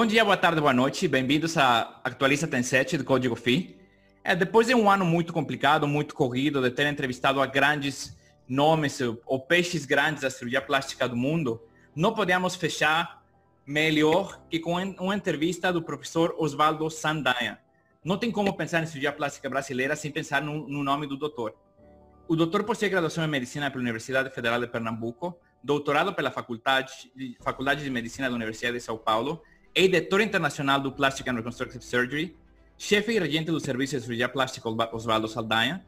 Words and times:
Bom 0.00 0.06
dia, 0.06 0.24
boa 0.24 0.34
tarde, 0.34 0.62
boa 0.62 0.72
noite. 0.72 1.06
Bem-vindos 1.06 1.58
à 1.58 2.00
Atualiza 2.02 2.48
Tem 2.48 2.62
7 2.62 2.96
do 2.96 3.04
Código 3.04 3.36
FI. 3.36 3.76
É, 4.24 4.34
depois 4.34 4.66
de 4.66 4.74
um 4.74 4.90
ano 4.90 5.04
muito 5.04 5.30
complicado, 5.30 5.86
muito 5.86 6.14
corrido, 6.14 6.62
de 6.62 6.70
ter 6.70 6.86
entrevistado 6.86 7.38
a 7.38 7.44
grandes 7.44 8.16
nomes 8.48 8.98
ou 9.26 9.38
peixes 9.38 9.84
grandes 9.84 10.22
da 10.22 10.30
cirurgia 10.30 10.62
plástica 10.62 11.06
do 11.06 11.14
mundo, 11.14 11.62
não 11.94 12.14
podíamos 12.14 12.54
fechar 12.56 13.22
melhor 13.66 14.40
que 14.48 14.58
com 14.58 14.72
uma 14.72 15.14
entrevista 15.14 15.70
do 15.70 15.82
professor 15.82 16.34
Osvaldo 16.38 16.88
Sandanha. 16.88 17.58
Não 18.02 18.16
tem 18.16 18.32
como 18.32 18.56
pensar 18.56 18.82
em 18.82 18.86
cirurgia 18.86 19.12
plástica 19.12 19.50
brasileira 19.50 19.94
sem 19.94 20.10
pensar 20.10 20.40
no, 20.40 20.66
no 20.66 20.82
nome 20.82 21.06
do 21.06 21.14
doutor. 21.14 21.54
O 22.26 22.34
doutor 22.34 22.64
possui 22.64 22.88
graduação 22.88 23.22
em 23.22 23.28
medicina 23.28 23.70
pela 23.70 23.82
Universidade 23.82 24.30
Federal 24.30 24.58
de 24.58 24.66
Pernambuco, 24.66 25.38
doutorado 25.62 26.14
pela 26.14 26.30
Faculdade, 26.30 27.12
Faculdade 27.42 27.84
de 27.84 27.90
Medicina 27.90 28.30
da 28.30 28.34
Universidade 28.34 28.78
de 28.78 28.82
São 28.82 28.96
Paulo 28.96 29.42
é 29.74 29.82
diretor 29.82 30.20
internacional 30.20 30.80
do 30.80 30.90
Plastic 30.90 31.28
and 31.28 31.34
Reconstructive 31.34 31.84
Surgery, 31.84 32.36
chefe 32.76 33.12
e 33.12 33.18
regente 33.18 33.50
do 33.50 33.60
Serviço 33.60 33.96
de 33.96 34.02
Cirurgia 34.02 34.28
Plástica 34.28 34.68
Osvaldo 34.68 35.28
Saldanha, 35.28 35.84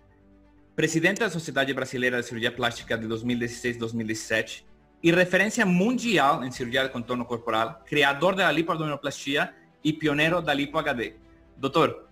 presidente 0.76 1.18
da 1.18 1.28
Sociedade 1.28 1.72
Brasileira 1.74 2.20
de 2.20 2.26
Cirurgia 2.26 2.52
Plástica 2.52 2.96
de 2.96 3.06
2016-2017 3.08 4.64
e 5.02 5.10
referência 5.10 5.66
mundial 5.66 6.44
em 6.44 6.50
cirurgia 6.50 6.84
de 6.84 6.90
contorno 6.90 7.24
corporal, 7.24 7.82
criador 7.84 8.36
da 8.36 8.50
lipoabdominoplastia 8.52 9.52
e 9.82 9.92
pioneiro 9.92 10.40
da 10.40 10.54
lipo 10.54 10.78
HD. 10.78 11.14
Doutor, 11.56 12.08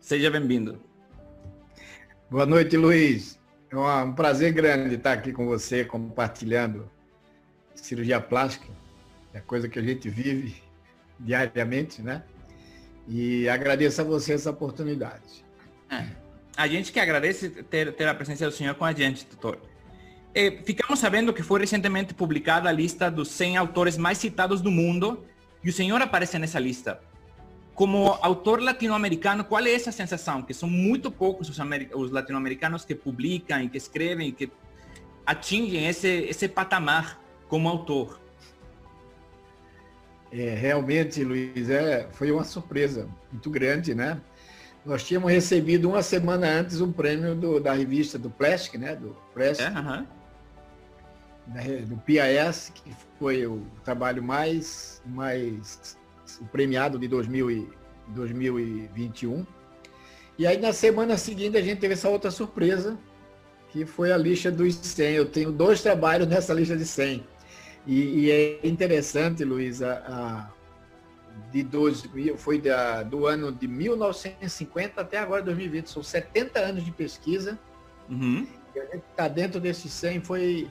seja 0.00 0.28
bem-vindo. 0.28 0.80
Boa 2.28 2.46
noite, 2.46 2.76
Luiz. 2.76 3.38
É 3.70 3.76
um 3.76 4.12
prazer 4.12 4.52
grande 4.52 4.96
estar 4.96 5.12
aqui 5.12 5.32
com 5.32 5.46
você, 5.46 5.84
compartilhando 5.84 6.90
cirurgia 7.76 8.20
plástica. 8.20 8.66
É 9.32 9.38
coisa 9.38 9.68
que 9.68 9.78
a 9.78 9.82
gente 9.82 10.10
vive 10.10 10.69
diariamente, 11.20 12.02
né? 12.02 12.22
E 13.06 13.48
agradeço 13.48 14.00
a 14.00 14.04
você 14.04 14.34
essa 14.34 14.50
oportunidade. 14.50 15.44
É. 15.90 16.06
A 16.56 16.66
gente 16.66 16.92
que 16.92 17.00
agradece 17.00 17.48
ter, 17.64 17.92
ter 17.92 18.08
a 18.08 18.14
presença 18.14 18.46
do 18.46 18.52
senhor 18.52 18.74
com 18.74 18.84
a 18.84 18.92
gente, 18.92 19.26
doutor. 19.26 19.60
É, 20.34 20.62
ficamos 20.62 20.98
sabendo 20.98 21.32
que 21.32 21.42
foi 21.42 21.60
recentemente 21.60 22.14
publicada 22.14 22.68
a 22.68 22.72
lista 22.72 23.10
dos 23.10 23.28
100 23.28 23.56
autores 23.56 23.96
mais 23.96 24.18
citados 24.18 24.60
do 24.60 24.70
mundo 24.70 25.24
e 25.62 25.68
o 25.68 25.72
senhor 25.72 26.00
aparece 26.00 26.38
nessa 26.38 26.58
lista. 26.58 27.00
Como 27.74 28.18
autor 28.20 28.60
latino-americano, 28.60 29.42
qual 29.42 29.64
é 29.64 29.72
essa 29.72 29.90
sensação? 29.90 30.42
Que 30.42 30.54
são 30.54 30.68
muito 30.68 31.10
poucos 31.10 31.48
os, 31.48 31.58
os 31.94 32.10
latino-americanos 32.10 32.84
que 32.84 32.94
publicam, 32.94 33.68
que 33.68 33.78
escrevem, 33.78 34.30
que 34.30 34.50
atingem 35.26 35.86
esse, 35.86 36.08
esse 36.08 36.46
patamar 36.46 37.20
como 37.48 37.68
autor. 37.68 38.19
É, 40.32 40.54
realmente, 40.54 41.24
Luiz, 41.24 41.68
é, 41.68 42.08
foi 42.12 42.30
uma 42.30 42.44
surpresa 42.44 43.08
muito 43.32 43.50
grande, 43.50 43.94
né? 43.94 44.20
Nós 44.84 45.04
tínhamos 45.04 45.30
recebido 45.30 45.88
uma 45.88 46.02
semana 46.02 46.46
antes 46.46 46.80
um 46.80 46.92
prêmio 46.92 47.34
do, 47.34 47.60
da 47.60 47.72
revista 47.72 48.18
do 48.18 48.30
Plastic, 48.30 48.78
né? 48.80 48.94
Do 48.94 49.16
Plastic, 49.34 49.66
é, 49.66 49.70
uh 49.70 50.06
-huh. 51.56 51.86
do 51.86 51.96
PIS, 51.98 52.72
que 52.74 52.92
foi 53.18 53.46
o 53.46 53.66
trabalho 53.84 54.22
mais, 54.22 55.02
mais 55.04 55.98
premiado 56.52 56.98
de 56.98 57.08
2000 57.08 57.50
e, 57.50 57.68
2021. 58.08 59.44
E 60.38 60.46
aí 60.46 60.58
na 60.58 60.72
semana 60.72 61.16
seguinte 61.18 61.56
a 61.56 61.62
gente 61.62 61.80
teve 61.80 61.94
essa 61.94 62.08
outra 62.08 62.30
surpresa, 62.30 62.98
que 63.70 63.84
foi 63.84 64.12
a 64.12 64.16
lista 64.16 64.50
dos 64.50 64.74
100. 64.74 65.14
Eu 65.14 65.26
tenho 65.26 65.52
dois 65.52 65.82
trabalhos 65.82 66.26
nessa 66.26 66.54
lista 66.54 66.76
de 66.76 66.86
100. 66.86 67.26
E, 67.86 68.20
e 68.20 68.30
é 68.30 68.66
interessante, 68.66 69.44
Luiz, 69.44 69.82
a, 69.82 70.50
de 71.50 71.62
12, 71.62 72.36
foi 72.36 72.60
da, 72.60 73.02
do 73.02 73.26
ano 73.26 73.50
de 73.50 73.66
1950 73.66 75.00
até 75.00 75.18
agora 75.18 75.42
2020. 75.42 75.88
São 75.88 76.02
70 76.02 76.58
anos 76.58 76.84
de 76.84 76.90
pesquisa. 76.90 77.58
Uhum. 78.08 78.46
E 78.74 78.78
a 78.80 78.84
gente 78.84 79.04
está 79.10 79.28
dentro 79.28 79.60
desses 79.60 79.92
100 79.92 80.20
foi 80.20 80.70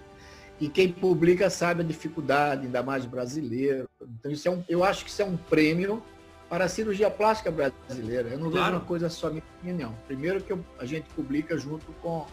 e 0.62 0.68
quem 0.68 0.92
publica 0.92 1.50
sabe 1.50 1.82
a 1.82 1.86
dificuldade, 1.86 2.66
ainda 2.66 2.84
mais 2.84 3.06
brasileiro. 3.06 3.90
Então 4.20 4.30
isso 4.30 4.48
é 4.48 4.52
um, 4.52 4.64
eu 4.68 4.84
acho 4.84 5.06
que 5.06 5.10
isso 5.10 5.22
é 5.22 5.26
um 5.26 5.38
prêmio 5.38 6.04
para 6.50 6.66
a 6.66 6.68
cirurgia 6.68 7.10
plástica 7.10 7.50
brasileira. 7.50 8.30
Eu 8.30 8.40
não 8.40 8.52
claro. 8.52 8.66
vejo 8.66 8.78
uma 8.78 8.86
coisa 8.86 9.10
só 9.10 9.30
minha 9.30 9.44
opinião. 9.60 9.96
Primeiro 10.06 10.42
que 10.42 10.52
eu, 10.52 10.60
a 10.78 10.86
gente 10.86 11.06
publica 11.16 11.58
junto 11.58 11.92
com 12.02 12.26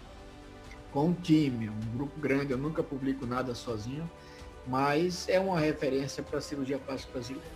com 0.92 1.09
um 1.09 1.12
time, 1.12 1.69
um 1.69 1.97
grupo 1.97 2.19
grande. 2.19 2.53
Eu 2.53 2.59
nunca 2.59 2.82
publico 2.82 3.26
nada 3.26 3.54
sozinho 3.54 4.10
mas 4.66 5.28
é 5.28 5.38
uma 5.38 5.59
referência 5.60 6.22
para 6.22 6.38
a 6.38 6.43
cirurgia 6.43 6.78
plástica 6.78 7.12
brasileira. 7.12 7.49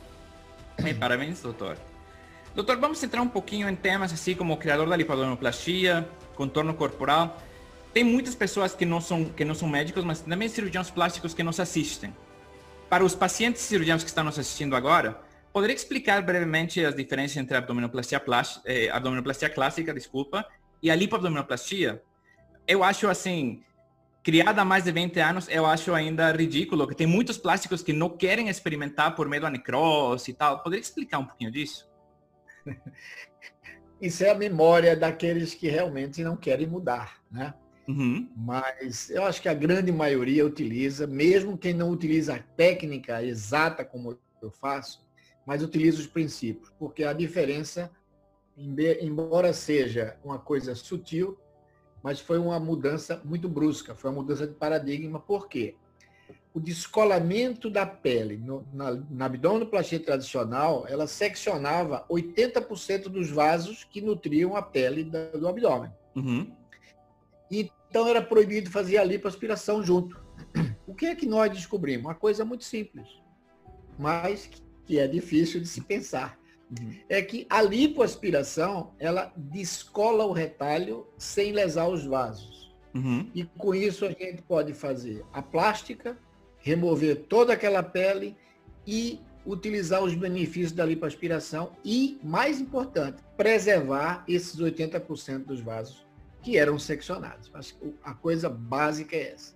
Hey, 0.79 0.95
parabéns, 0.95 1.43
doutor. 1.43 1.77
Doutor, 2.55 2.79
vamos 2.79 3.03
entrar 3.03 3.23
um 3.23 3.29
pouquinho 3.29 3.69
em 3.69 3.77
temas 3.77 4.13
assim 4.13 4.35
como 4.35 4.55
o 4.55 4.57
criador 4.57 4.89
da 4.89 4.97
lipoabdominoplastia, 4.97 6.09
contorno 6.35 6.75
corporal. 6.75 7.41
Tem 7.93 8.03
muitas 8.03 8.35
pessoas 8.35 8.75
que 8.75 8.85
não 8.85 9.01
são 9.01 9.25
que 9.25 9.45
não 9.45 9.55
são 9.55 9.69
médicos, 9.69 10.05
mas 10.05 10.21
também 10.21 10.49
cirurgiões 10.49 10.91
plásticos 10.91 11.35
que 11.35 11.43
nos 11.43 11.61
assistem. 11.61 12.15
Para 12.89 13.05
os 13.05 13.15
pacientes 13.15 13.63
cirurgiões 13.63 14.03
que 14.03 14.09
estão 14.09 14.25
nos 14.25 14.39
assistindo 14.39 14.75
agora, 14.75 15.21
poderia 15.53 15.75
explicar 15.75 16.23
brevemente 16.23 16.85
as 16.85 16.95
diferenças 16.95 17.37
entre 17.37 17.55
a 17.55 17.59
abdominoplastia, 17.59 18.19
plástica, 18.19 18.69
eh, 18.71 18.89
abdominoplastia 18.91 19.49
clássica, 19.49 19.95
desculpa, 19.95 20.45
e 20.83 20.91
a 20.91 20.97
lipoabdominoplastia? 20.97 22.03
Eu 22.67 22.83
acho 22.83 23.09
assim, 23.09 23.63
criada 24.23 24.63
há 24.63 24.65
mais 24.65 24.85
de 24.85 24.93
20 24.93 25.19
anos, 25.21 25.49
eu 25.49 25.67
acho 25.67 25.93
ainda 25.95 26.33
ridículo, 26.33 26.87
que 26.87 26.95
tem 26.95 27.07
muitos 27.07 27.39
plásticos 27.39 27.83
que 27.83 27.93
não 27.93 28.09
querem 28.09 28.49
experimentar 28.49 29.15
por 29.15 29.29
medo 29.29 29.47
a 29.47 29.51
necrose 29.51 30.31
e 30.31 30.35
tal. 30.35 30.63
Poderia 30.63 30.83
explicar 30.83 31.19
um 31.19 31.27
pouquinho 31.27 31.51
disso? 31.51 31.89
Isso 34.01 34.25
é 34.25 34.31
a 34.31 34.35
memória 34.35 34.97
daqueles 34.97 35.53
que 35.55 35.69
realmente 35.69 36.23
não 36.23 36.37
querem 36.37 36.67
mudar, 36.67 37.23
né? 37.31 37.53
Uhum. 37.87 38.31
Mas 38.37 39.11
eu 39.11 39.25
acho 39.25 39.43
que 39.43 39.49
a 39.49 39.55
grande 39.55 39.93
maioria 39.93 40.47
utiliza, 40.47 41.07
mesmo 41.07 41.59
quem 41.59 41.75
não 41.75 41.91
utiliza 41.91 42.37
a 42.37 42.39
técnica 42.39 43.23
exata 43.23 43.85
como 43.85 44.19
eu 44.41 44.51
faço, 44.51 45.05
mas 45.45 45.63
utiliza 45.63 45.99
os 45.99 46.07
princípios, 46.07 46.73
porque 46.79 47.05
a 47.05 47.13
diferença, 47.13 47.91
embora 48.57 49.53
seja 49.53 50.17
uma 50.25 50.39
coisa 50.39 50.75
sutil, 50.75 51.37
mas 52.03 52.21
foi 52.21 52.39
uma 52.39 52.59
mudança 52.59 53.21
muito 53.25 53.49
brusca, 53.49 53.95
foi 53.95 54.11
uma 54.11 54.23
mudança 54.23 54.47
de 54.47 54.55
paradigma, 54.55 55.21
por 55.21 55.49
quê? 55.49 55.75
O 56.53 56.59
descolamento 56.59 57.71
da 57.71 57.87
pele 57.87 58.37
no, 58.37 58.67
na, 58.73 58.93
na 59.11 59.27
abdominoplastia 59.27 60.01
tradicional, 60.01 60.85
ela 60.89 61.07
seccionava 61.07 62.05
80% 62.11 63.05
dos 63.05 63.31
vasos 63.31 63.85
que 63.85 64.01
nutriam 64.01 64.57
a 64.57 64.63
pele 64.63 65.05
da, 65.05 65.31
do 65.31 65.47
abdômen. 65.47 65.93
Uhum. 66.17 66.51
Então 67.51 68.09
era 68.09 68.23
proibido 68.23 68.71
fazer 68.71 68.99
a 68.99 69.05
lipoaspiração 69.05 69.83
junto. 69.83 70.21
O 70.87 70.95
que 70.95 71.07
é 71.07 71.15
que 71.15 71.27
nós 71.27 71.53
descobrimos? 71.53 72.07
Uma 72.07 72.15
coisa 72.15 72.45
muito 72.45 72.65
simples, 72.65 73.07
mas 73.97 74.51
que 74.85 74.99
é 74.99 75.07
difícil 75.07 75.61
de 75.61 75.69
se 75.69 75.81
pensar 75.81 76.40
uhum. 76.79 76.95
é 77.09 77.23
que 77.23 77.47
a 77.49 77.63
lipoaspiração, 77.63 78.93
ela 78.99 79.33
descola 79.37 80.25
o 80.25 80.33
retalho 80.33 81.07
sem 81.19 81.53
lesar 81.53 81.89
os 81.89 82.05
vasos. 82.05 82.71
Uhum. 82.95 83.31
E 83.35 83.45
com 83.45 83.75
isso 83.75 84.05
a 84.05 84.11
gente 84.11 84.43
pode 84.43 84.73
fazer 84.73 85.25
a 85.33 85.41
plástica, 85.41 86.19
remover 86.59 87.25
toda 87.29 87.53
aquela 87.53 87.83
pele 87.83 88.37
e 88.87 89.21
utilizar 89.47 90.03
os 90.03 90.15
benefícios 90.15 90.73
da 90.73 90.85
lipoaspiração 90.85 91.73
e, 91.85 92.19
mais 92.23 92.61
importante, 92.61 93.23
preservar 93.37 94.25
esses 94.29 94.61
80% 94.61 95.47
dos 95.47 95.61
vasos 95.61 96.07
que 96.43 96.59
eram 96.59 96.79
seccionados. 96.79 97.51
Acho 97.55 97.75
que 97.75 97.95
a 98.03 98.15
coisa 98.15 98.49
básica 98.49 99.17
é 99.17 99.33
essa. 99.33 99.55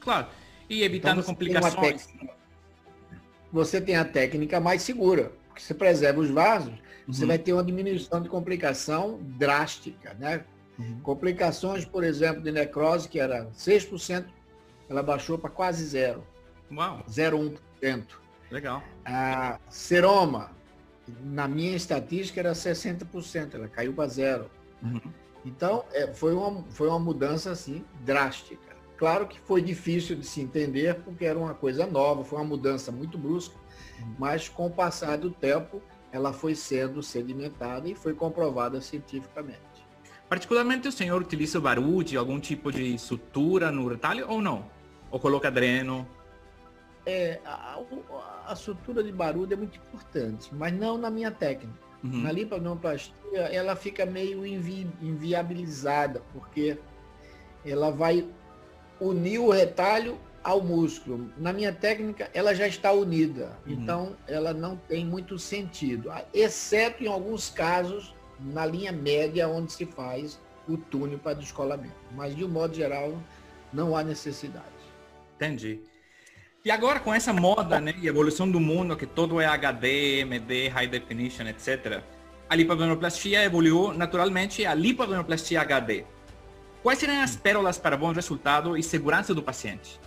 Claro. 0.00 0.28
E 0.68 0.82
evitando 0.82 1.20
então, 1.20 1.34
complicações. 1.34 2.06
Tem 2.06 2.30
você 3.50 3.80
tem 3.80 3.96
a 3.96 4.04
técnica 4.04 4.60
mais 4.60 4.82
segura 4.82 5.32
porque 5.58 5.62
você 5.64 5.74
preserva 5.74 6.20
os 6.20 6.30
vasos, 6.30 6.72
uhum. 6.72 7.12
você 7.12 7.26
vai 7.26 7.36
ter 7.36 7.52
uma 7.52 7.64
diminuição 7.64 8.22
de 8.22 8.28
complicação 8.28 9.18
drástica, 9.20 10.14
né? 10.14 10.44
Uhum. 10.78 11.00
Complicações, 11.00 11.84
por 11.84 12.04
exemplo, 12.04 12.40
de 12.40 12.52
necrose, 12.52 13.08
que 13.08 13.18
era 13.18 13.46
6%, 13.46 14.24
ela 14.88 15.02
baixou 15.02 15.36
para 15.36 15.50
quase 15.50 15.84
zero. 15.84 16.24
Uau! 16.70 17.04
0,1%. 17.08 18.04
Legal. 18.50 18.82
A 19.04 19.58
seroma, 19.68 20.52
na 21.24 21.48
minha 21.48 21.74
estatística, 21.74 22.38
era 22.38 22.52
60%, 22.52 23.54
ela 23.54 23.68
caiu 23.68 23.92
para 23.92 24.08
zero. 24.08 24.48
Uhum. 24.80 25.00
Então, 25.44 25.84
é, 25.92 26.06
foi, 26.14 26.34
uma, 26.34 26.62
foi 26.70 26.88
uma 26.88 27.00
mudança 27.00 27.50
assim 27.50 27.84
drástica. 28.04 28.77
Claro 28.98 29.26
que 29.26 29.40
foi 29.40 29.62
difícil 29.62 30.16
de 30.16 30.26
se 30.26 30.40
entender, 30.40 30.96
porque 30.96 31.24
era 31.24 31.38
uma 31.38 31.54
coisa 31.54 31.86
nova, 31.86 32.24
foi 32.24 32.38
uma 32.38 32.44
mudança 32.44 32.92
muito 32.92 33.16
brusca, 33.16 33.54
mas 34.18 34.48
com 34.48 34.66
o 34.66 34.70
passar 34.70 35.16
do 35.16 35.30
tempo, 35.30 35.80
ela 36.12 36.32
foi 36.32 36.54
sendo 36.54 37.02
sedimentada 37.02 37.88
e 37.88 37.94
foi 37.94 38.12
comprovada 38.12 38.80
cientificamente. 38.80 39.58
Particularmente 40.28 40.88
o 40.88 40.92
senhor 40.92 41.22
utiliza 41.22 41.60
barude, 41.60 42.16
algum 42.16 42.38
tipo 42.38 42.70
de 42.70 42.98
sutura 42.98 43.70
no 43.70 43.88
retalho 43.88 44.26
ou 44.28 44.42
não? 44.42 44.66
Ou 45.10 45.18
coloca 45.18 45.50
dreno? 45.50 46.06
é, 47.08 47.40
a, 47.42 47.80
a, 48.46 48.54
sutura 48.54 49.02
de 49.02 49.10
barulho 49.10 49.54
é 49.54 49.56
muito 49.56 49.78
importante, 49.78 50.54
mas 50.54 50.74
não 50.74 50.98
na 50.98 51.08
minha 51.08 51.30
técnica. 51.30 51.88
Uhum. 52.04 52.20
Na 52.20 52.30
lipoabdominoplastia, 52.30 53.40
ela 53.50 53.74
fica 53.74 54.04
meio 54.04 54.46
invi, 54.46 54.86
inviabilizada, 55.00 56.22
porque 56.34 56.78
ela 57.64 57.90
vai 57.90 58.28
unir 59.00 59.38
o 59.38 59.50
retalho 59.50 60.18
ao 60.42 60.62
músculo. 60.62 61.30
Na 61.36 61.52
minha 61.52 61.72
técnica, 61.72 62.30
ela 62.32 62.54
já 62.54 62.66
está 62.66 62.92
unida, 62.92 63.58
uhum. 63.66 63.72
então 63.72 64.16
ela 64.26 64.52
não 64.52 64.76
tem 64.76 65.04
muito 65.04 65.38
sentido, 65.38 66.10
exceto 66.32 67.04
em 67.04 67.06
alguns 67.06 67.50
casos 67.50 68.14
na 68.40 68.64
linha 68.64 68.92
média 68.92 69.48
onde 69.48 69.72
se 69.72 69.84
faz 69.84 70.40
o 70.68 70.76
túnel 70.76 71.18
para 71.18 71.34
descolamento. 71.34 71.94
Mas 72.14 72.36
de 72.36 72.44
um 72.44 72.48
modo 72.48 72.74
geral, 72.74 73.20
não 73.72 73.96
há 73.96 74.02
necessidade. 74.02 74.66
Entendi. 75.36 75.80
E 76.64 76.70
agora 76.70 77.00
com 77.00 77.14
essa 77.14 77.32
moda, 77.32 77.80
né, 77.80 77.94
e 78.00 78.08
evolução 78.08 78.50
do 78.50 78.60
mundo, 78.60 78.96
que 78.96 79.06
todo 79.06 79.40
é 79.40 79.46
HD, 79.46 80.20
MD, 80.20 80.68
High 80.68 80.88
Definition, 80.88 81.46
etc., 81.46 82.02
a 82.48 82.54
lipoabdominoplastia 82.54 83.44
evoluiu 83.44 83.92
naturalmente 83.92 84.64
a 84.64 84.74
lipoabdominoplastia 84.74 85.60
HD. 85.60 86.04
Quais 86.82 86.98
seriam 86.98 87.22
as 87.22 87.36
pérolas 87.36 87.78
para 87.78 87.96
bom 87.96 88.12
resultado 88.12 88.76
e 88.76 88.82
segurança 88.82 89.34
do 89.34 89.42
paciente? 89.42 90.00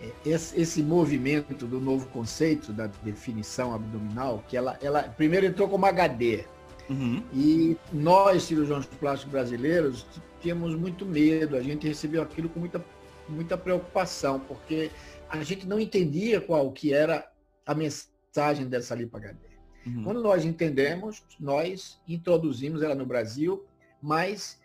É, 0.00 0.10
esse, 0.26 0.60
esse, 0.60 0.82
movimento 0.82 1.66
do 1.66 1.80
novo 1.80 2.06
conceito 2.08 2.72
da 2.72 2.86
definição 2.86 3.74
abdominal, 3.74 4.44
que 4.48 4.56
ela, 4.56 4.78
ela 4.82 5.02
primeiro 5.02 5.46
entrou 5.46 5.68
como 5.68 5.86
HD. 5.86 6.44
Uhum. 6.90 7.22
E 7.32 7.76
nós, 7.92 8.42
cirurgiões 8.42 8.84
plásticos 8.86 9.32
brasileiros, 9.32 10.06
tínhamos 10.40 10.74
muito 10.74 11.06
medo. 11.06 11.56
A 11.56 11.62
gente 11.62 11.88
recebeu 11.88 12.22
aquilo 12.22 12.48
com 12.50 12.60
muita, 12.60 12.84
muita 13.28 13.56
preocupação, 13.56 14.38
porque 14.40 14.90
a 15.30 15.42
gente 15.42 15.66
não 15.66 15.80
entendia 15.80 16.40
qual 16.40 16.70
que 16.70 16.92
era 16.92 17.26
a 17.64 17.74
mensagem 17.74 18.66
dessa 18.66 18.94
lipo 18.94 19.16
HD. 19.16 19.38
Uhum. 19.86 20.04
Quando 20.04 20.22
nós 20.22 20.44
entendemos, 20.44 21.22
nós 21.40 21.98
introduzimos 22.06 22.82
ela 22.82 22.94
no 22.94 23.06
Brasil, 23.06 23.64
mas 24.02 24.60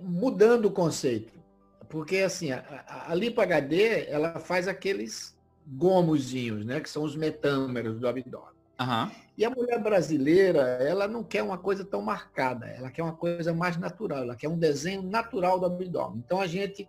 mudando 0.00 0.66
o 0.66 0.70
conceito. 0.70 1.32
Porque 1.88 2.18
assim, 2.18 2.52
a, 2.52 2.84
a, 2.86 3.12
a 3.12 3.14
lipo 3.14 3.40
HD, 3.40 4.06
ela 4.06 4.38
faz 4.38 4.66
aqueles 4.66 5.36
gomozinhos, 5.66 6.64
né? 6.64 6.80
Que 6.80 6.88
são 6.88 7.02
os 7.02 7.14
metâmeros 7.14 8.00
do 8.00 8.08
abdômen. 8.08 8.52
Uhum. 8.80 9.10
E 9.36 9.44
a 9.44 9.50
mulher 9.50 9.78
brasileira, 9.80 10.60
ela 10.60 11.06
não 11.06 11.22
quer 11.22 11.42
uma 11.42 11.58
coisa 11.58 11.84
tão 11.84 12.02
marcada, 12.02 12.66
ela 12.66 12.90
quer 12.90 13.02
uma 13.02 13.14
coisa 13.14 13.54
mais 13.54 13.76
natural, 13.76 14.22
ela 14.22 14.36
quer 14.36 14.48
um 14.48 14.58
desenho 14.58 15.02
natural 15.02 15.58
do 15.58 15.66
abdômen. 15.66 16.22
Então 16.24 16.40
a 16.40 16.46
gente 16.46 16.88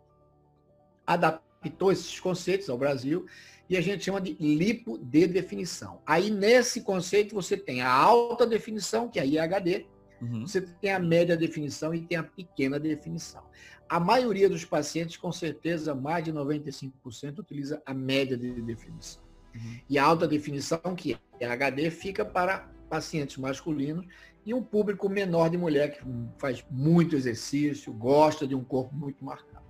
adaptou 1.05 1.91
esses 1.91 2.19
conceitos 2.19 2.69
ao 2.69 2.77
Brasil 2.77 3.25
e 3.69 3.77
a 3.77 3.81
gente 3.81 4.03
chama 4.03 4.19
de 4.19 4.33
lipo 4.33 4.97
de 4.97 5.27
definição. 5.27 6.01
Aí 6.05 6.29
nesse 6.29 6.81
conceito 6.81 7.33
você 7.33 7.55
tem 7.55 7.81
a 7.81 7.91
alta 7.91 8.45
definição, 8.45 9.07
que 9.07 9.19
é 9.19 9.21
a 9.21 9.25
IHD, 9.25 9.87
uhum. 10.23 10.41
você 10.41 10.61
tem 10.61 10.91
a 10.91 10.99
média 10.99 11.35
definição 11.37 11.93
e 11.93 12.01
tem 12.01 12.17
a 12.17 12.23
pequena 12.23 12.79
definição. 12.79 13.43
A 13.89 13.99
maioria 13.99 14.49
dos 14.49 14.65
pacientes, 14.65 15.17
com 15.17 15.31
certeza, 15.31 15.93
mais 15.93 16.23
de 16.23 16.33
95% 16.33 17.39
utiliza 17.39 17.81
a 17.85 17.93
média 17.93 18.37
de 18.37 18.61
definição. 18.61 19.21
Uhum. 19.53 19.79
E 19.89 19.97
a 19.97 20.03
alta 20.03 20.27
definição, 20.27 20.79
que 20.95 21.17
é 21.39 21.45
HD, 21.45 21.91
fica 21.91 22.25
para 22.25 22.69
pacientes 22.89 23.37
masculinos 23.37 24.05
e 24.45 24.53
um 24.53 24.61
público 24.61 25.07
menor 25.09 25.49
de 25.49 25.57
mulher 25.57 25.91
que 25.91 26.03
faz 26.37 26.63
muito 26.69 27.15
exercício, 27.15 27.93
gosta 27.93 28.45
de 28.45 28.55
um 28.55 28.63
corpo 28.63 28.93
muito 28.95 29.23
marcado. 29.23 29.63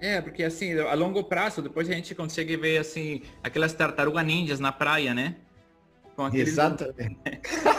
É, 0.00 0.20
porque 0.20 0.44
assim, 0.44 0.78
a 0.78 0.94
longo 0.94 1.24
prazo, 1.24 1.62
depois 1.62 1.88
a 1.88 1.94
gente 1.94 2.14
consegue 2.14 2.56
ver 2.56 2.78
assim, 2.78 3.22
aquelas 3.42 3.72
tartarugas 3.72 4.24
ninjas 4.24 4.60
na 4.60 4.70
praia, 4.70 5.14
né? 5.14 5.36
Com 6.14 6.24
aquele... 6.24 6.42
Exatamente. 6.42 7.18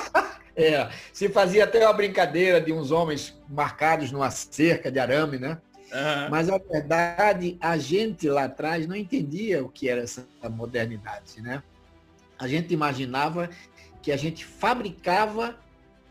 é, 0.56 0.90
se 1.12 1.28
fazia 1.30 1.66
até 1.66 1.86
uma 1.86 1.94
brincadeira 1.94 2.62
de 2.62 2.72
uns 2.72 2.92
homens 2.92 3.38
marcados 3.50 4.12
numa 4.12 4.32
cerca 4.32 4.92
de 4.92 5.00
arame, 5.00 5.38
né? 5.38 5.58
Uhum. 5.92 6.30
Mas, 6.30 6.48
na 6.48 6.58
verdade, 6.58 7.58
a 7.60 7.78
gente 7.78 8.28
lá 8.30 8.46
atrás 8.46 8.88
não 8.88 8.96
entendia 8.96 9.64
o 9.64 9.70
que 9.70 9.90
era 9.90 10.02
essa 10.02 10.26
modernidade, 10.50 11.42
né? 11.42 11.62
A 12.38 12.48
gente 12.48 12.74
imaginava 12.74 13.50
que 14.02 14.12
a 14.12 14.18
gente 14.18 14.46
fabricava 14.46 15.58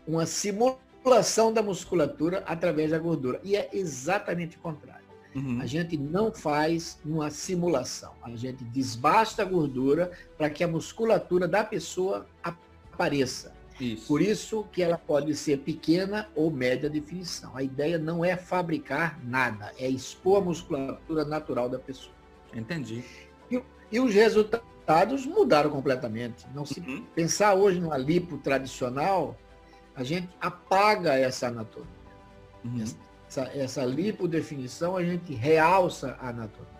uma 0.07 0.25
simulação 0.25 1.51
da 1.53 1.61
musculatura 1.61 2.43
através 2.45 2.91
da 2.91 2.99
gordura. 2.99 3.39
E 3.43 3.55
é 3.55 3.69
exatamente 3.73 4.57
o 4.57 4.59
contrário. 4.59 5.05
Uhum. 5.35 5.59
A 5.61 5.65
gente 5.65 5.97
não 5.97 6.31
faz 6.31 6.99
uma 7.05 7.29
simulação. 7.29 8.13
A 8.23 8.29
gente 8.35 8.63
desbasta 8.65 9.41
a 9.41 9.45
gordura 9.45 10.11
para 10.37 10.49
que 10.49 10.63
a 10.63 10.67
musculatura 10.67 11.47
da 11.47 11.63
pessoa 11.63 12.25
apareça. 12.41 13.53
Isso. 13.79 14.07
Por 14.07 14.21
isso 14.21 14.65
que 14.71 14.81
ela 14.81 14.97
pode 14.97 15.35
ser 15.35 15.59
pequena 15.59 16.29
ou 16.35 16.49
média 16.49 16.89
definição. 16.89 17.55
A 17.55 17.63
ideia 17.63 17.97
não 17.97 18.23
é 18.23 18.37
fabricar 18.37 19.19
nada, 19.23 19.73
é 19.77 19.87
expor 19.89 20.41
a 20.41 20.45
musculatura 20.45 21.25
natural 21.25 21.69
da 21.69 21.77
pessoa. 21.77 22.13
Entendi. 22.53 23.03
E, 23.51 23.61
e 23.91 23.99
os 23.99 24.13
resultados 24.13 25.25
mudaram 25.25 25.69
completamente. 25.69 26.45
Não 26.53 26.65
se 26.65 26.79
uhum. 26.79 27.05
pensar 27.13 27.53
hoje 27.55 27.79
numa 27.79 27.97
lipo 27.97 28.37
tradicional, 28.37 29.37
a 29.95 30.03
gente 30.03 30.29
apaga 30.39 31.15
essa 31.15 31.47
anatomia. 31.47 31.89
Uhum. 32.63 32.83
Essa, 33.27 33.43
essa 33.53 33.83
lipodefinição, 33.83 34.95
a 34.95 35.03
gente 35.03 35.33
realça 35.33 36.17
a 36.21 36.29
anatomia. 36.29 36.74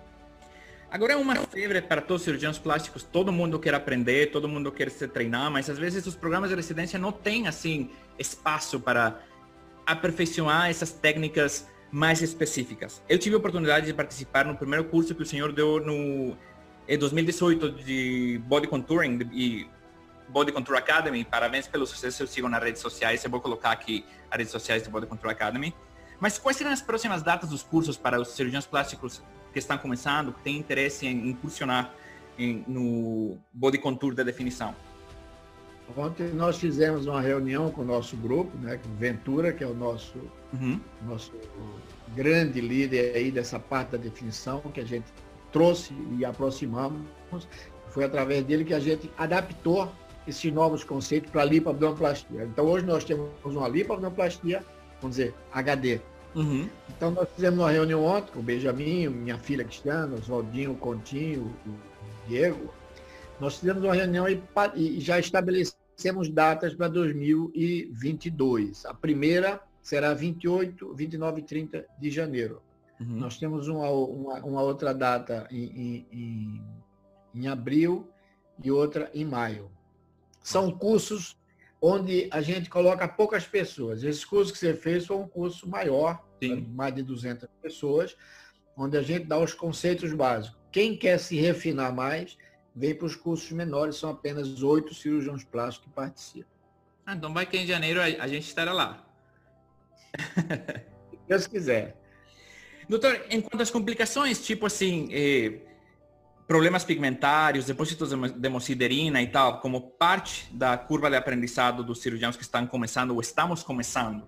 Agora 0.96 1.12
é 1.12 1.18
uma 1.18 1.36
febre 1.36 1.82
para 1.82 2.00
todos 2.00 2.22
os 2.22 2.24
cirurgiões 2.24 2.58
plásticos, 2.58 3.04
todo 3.04 3.30
mundo 3.30 3.60
quer 3.60 3.76
aprender, 3.76 4.32
todo 4.32 4.48
mundo 4.48 4.72
quer 4.72 4.90
se 4.90 5.06
treinar, 5.10 5.52
mas 5.52 5.70
às 5.70 5.78
vezes 5.78 6.08
os 6.08 6.16
programas 6.16 6.52
de 6.52 6.56
residência 6.56 6.98
não 6.98 7.12
têm 7.12 7.50
assim 7.50 7.90
espaço 8.18 8.80
para 8.80 9.20
aperfeiçoar 9.86 10.70
essas 10.70 10.94
técnicas 10.94 11.68
mais 11.92 12.22
específicas. 12.22 13.04
Eu 13.10 13.20
tive 13.20 13.36
a 13.36 13.40
oportunidade 13.40 13.88
de 13.88 13.94
participar 13.94 14.46
no 14.46 14.56
primeiro 14.56 14.86
curso 14.86 15.14
que 15.14 15.22
o 15.22 15.26
senhor 15.26 15.52
deu 15.52 15.82
no 15.82 16.34
em 16.88 16.98
2018 16.98 17.72
de 17.72 18.42
Body 18.46 18.68
Contouring 18.70 19.20
e 19.34 19.68
Body 20.30 20.54
Contour 20.54 20.78
Academy. 20.78 21.26
Parabéns 21.26 21.68
pelo 21.68 21.86
sucesso, 21.86 22.24
eu 22.24 22.28
sigo 22.28 22.48
nas 22.48 22.64
redes 22.64 22.82
sociais, 22.82 23.22
eu 23.22 23.30
vou 23.30 23.42
colocar 23.42 23.72
aqui 23.72 24.06
as 24.32 24.38
redes 24.38 24.52
sociais 24.54 24.82
do 24.84 24.90
Body 24.90 25.08
Contour 25.08 25.30
Academy. 25.30 25.76
Mas 26.22 26.38
quais 26.38 26.56
serão 26.56 26.72
as 26.72 26.82
próximas 26.82 27.22
datas 27.22 27.50
dos 27.50 27.64
cursos 27.64 27.98
para 27.98 28.18
os 28.18 28.30
cirurgiões 28.30 28.66
plásticos 28.66 29.22
que 29.56 29.60
estão 29.60 29.78
começando, 29.78 30.34
que 30.34 30.42
têm 30.42 30.58
interesse 30.58 31.08
em 31.08 31.30
incursionar 31.30 31.94
em, 32.38 32.66
no 32.68 33.38
body 33.54 33.78
contour 33.78 34.14
da 34.14 34.22
definição? 34.22 34.76
Ontem 35.96 36.28
nós 36.34 36.58
fizemos 36.58 37.06
uma 37.06 37.22
reunião 37.22 37.72
com 37.72 37.82
o 37.82 37.86
nosso 37.86 38.18
grupo, 38.18 38.58
né, 38.58 38.78
com 38.78 38.94
Ventura, 38.96 39.54
que 39.54 39.64
é 39.64 39.68
o 39.68 39.74
nosso, 39.74 40.18
uhum. 40.52 40.78
nosso 41.08 41.32
grande 42.14 42.60
líder 42.60 43.16
aí 43.16 43.32
dessa 43.32 43.58
parte 43.58 43.92
da 43.92 43.98
definição, 43.98 44.60
que 44.74 44.82
a 44.82 44.86
gente 44.86 45.06
trouxe 45.54 45.94
e 46.20 46.26
aproximamos. 46.26 47.00
Foi 47.92 48.04
através 48.04 48.44
dele 48.44 48.66
que 48.66 48.74
a 48.74 48.80
gente 48.80 49.10
adaptou 49.18 49.90
esses 50.28 50.52
novos 50.52 50.84
conceitos 50.84 51.32
para 51.32 51.44
a 51.44 51.46
lipoabdominoplastia. 51.46 52.44
Então 52.44 52.66
hoje 52.66 52.86
nós 52.86 53.06
temos 53.06 53.30
uma 53.46 53.70
lipoabdominoplastia, 53.70 54.66
vamos 55.00 55.16
dizer, 55.16 55.34
HD, 55.54 56.02
Uhum. 56.36 56.68
Então 56.90 57.12
nós 57.12 57.30
fizemos 57.30 57.60
uma 57.60 57.72
reunião 57.72 58.04
ontem 58.04 58.32
com 58.34 58.40
o 58.40 58.44
Benjamin, 58.44 59.08
minha 59.08 59.38
filha 59.38 59.64
Cristiana, 59.64 60.16
Oswaldinho, 60.16 60.74
o 60.74 60.78
Continho, 60.78 61.54
o 61.66 62.28
Diego. 62.28 62.74
Nós 63.40 63.58
fizemos 63.58 63.84
uma 63.84 63.94
reunião 63.94 64.28
e, 64.28 64.42
e 64.76 65.00
já 65.00 65.18
estabelecemos 65.18 66.30
datas 66.30 66.74
para 66.74 66.90
2022. 66.90 68.86
A 68.86 68.94
primeira 68.94 69.62
será 69.82 70.14
28, 70.14 70.94
29 70.94 71.42
e 71.42 71.44
30 71.44 71.86
de 72.00 72.10
janeiro. 72.10 72.62
Uhum. 73.00 73.18
Nós 73.18 73.38
temos 73.38 73.68
uma, 73.68 73.90
uma, 73.90 74.40
uma, 74.40 74.62
outra 74.62 74.94
data 74.94 75.48
em, 75.52 76.06
em, 76.12 76.62
em 77.34 77.48
abril 77.48 78.10
e 78.64 78.72
outra 78.72 79.10
em 79.14 79.26
maio. 79.26 79.70
São 80.42 80.72
cursos 80.72 81.38
onde 81.82 82.28
a 82.32 82.42
gente 82.42 82.70
coloca 82.70 83.08
poucas 83.08 83.46
pessoas. 83.46 84.04
Esse 84.04 84.26
curso 84.26 84.52
que 84.52 84.58
você 84.58 84.74
fez 84.74 85.06
foi 85.06 85.18
um 85.18 85.28
curso 85.28 85.70
maior, 85.70 86.25
mais 86.70 86.94
de 86.94 87.04
200 87.04 87.48
pessoas, 87.62 88.16
onde 88.78 88.98
a 88.98 89.02
gente 89.02 89.26
dá 89.26 89.40
os 89.40 89.54
conceitos 89.54 90.12
básicos. 90.14 90.60
Quem 90.72 90.98
quer 90.98 91.18
se 91.18 91.38
refinar 91.38 91.94
mais, 91.94 92.38
vem 92.76 92.94
para 92.94 93.06
os 93.06 93.16
cursos 93.16 93.52
menores, 93.52 93.96
são 93.96 94.10
apenas 94.10 94.62
oito 94.62 94.94
cirurgiões 94.94 95.44
plásticos 95.44 95.88
que 95.88 95.96
participam. 95.96 96.50
Ah, 97.06 97.16
então 97.16 97.34
vai 97.34 97.46
que 97.46 97.58
em 97.58 97.66
janeiro 97.66 98.02
a, 98.02 98.28
gente 98.28 98.48
estará 98.48 98.74
lá. 98.74 99.08
Se 100.18 101.20
Deus 101.28 101.48
quiser. 101.48 101.96
Doutor, 102.90 103.26
enquanto 103.30 103.62
às 103.62 103.72
complicações, 103.72 104.46
tipo 104.46 104.66
assim, 104.66 105.08
eh, 105.12 105.62
problemas 106.48 106.84
pigmentários, 106.84 107.66
depósitos 107.66 108.10
de 108.10 108.48
hemosiderina 108.48 109.22
e 109.22 109.28
tal, 109.28 109.60
como 109.60 109.82
parte 109.82 110.48
da 110.54 110.78
curva 110.78 111.10
de 111.10 111.16
aprendizado 111.16 111.84
dos 111.84 112.02
cirurgiões 112.02 112.36
que 112.36 112.44
estão 112.44 112.68
começando 112.68 113.12
ou 113.12 113.22
estamos 113.22 113.64
começando, 113.64 114.28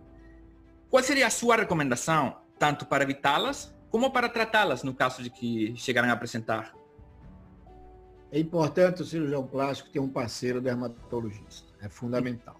qual 0.89 1.03
seria 1.03 1.27
a 1.27 1.29
sua 1.29 1.55
recomendação, 1.55 2.37
tanto 2.57 2.85
para 2.85 3.03
evitá-las, 3.03 3.75
como 3.89 4.11
para 4.11 4.29
tratá-las, 4.29 4.83
no 4.83 4.93
caso 4.93 5.23
de 5.23 5.29
que 5.29 5.75
chegarem 5.75 6.09
a 6.09 6.13
apresentar? 6.13 6.73
É 8.31 8.39
importante 8.39 9.01
o 9.01 9.05
cirurgião 9.05 9.45
plástico 9.45 9.89
ter 9.89 9.99
um 9.99 10.09
parceiro 10.09 10.59
dermatologista, 10.59 11.73
é 11.81 11.87
fundamental. 11.87 12.59